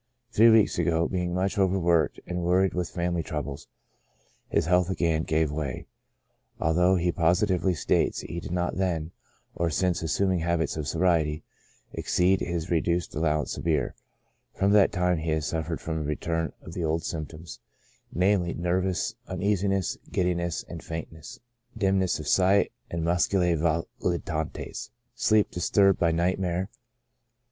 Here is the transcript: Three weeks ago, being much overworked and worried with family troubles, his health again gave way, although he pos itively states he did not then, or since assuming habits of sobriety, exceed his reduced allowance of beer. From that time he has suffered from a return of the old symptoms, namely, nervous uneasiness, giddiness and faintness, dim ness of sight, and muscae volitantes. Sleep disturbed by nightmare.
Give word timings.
Three 0.31 0.49
weeks 0.49 0.79
ago, 0.79 1.07
being 1.07 1.31
much 1.31 1.59
overworked 1.59 2.19
and 2.25 2.41
worried 2.41 2.73
with 2.73 2.89
family 2.89 3.21
troubles, 3.21 3.67
his 4.49 4.65
health 4.65 4.89
again 4.89 5.21
gave 5.21 5.51
way, 5.51 5.85
although 6.59 6.95
he 6.95 7.11
pos 7.11 7.43
itively 7.43 7.77
states 7.77 8.21
he 8.21 8.39
did 8.39 8.49
not 8.51 8.77
then, 8.77 9.11
or 9.53 9.69
since 9.69 10.01
assuming 10.01 10.39
habits 10.39 10.75
of 10.75 10.87
sobriety, 10.87 11.43
exceed 11.93 12.39
his 12.39 12.71
reduced 12.71 13.13
allowance 13.13 13.57
of 13.59 13.63
beer. 13.65 13.93
From 14.55 14.71
that 14.71 14.91
time 14.91 15.19
he 15.19 15.29
has 15.29 15.45
suffered 15.45 15.79
from 15.79 15.99
a 15.99 16.03
return 16.03 16.51
of 16.63 16.73
the 16.73 16.83
old 16.83 17.03
symptoms, 17.03 17.59
namely, 18.11 18.55
nervous 18.55 19.13
uneasiness, 19.27 19.99
giddiness 20.11 20.65
and 20.67 20.81
faintness, 20.83 21.39
dim 21.77 21.99
ness 21.99 22.17
of 22.17 22.27
sight, 22.27 22.71
and 22.89 23.03
muscae 23.05 23.53
volitantes. 23.99 24.89
Sleep 25.13 25.51
disturbed 25.51 25.99
by 25.99 26.11
nightmare. 26.11 26.71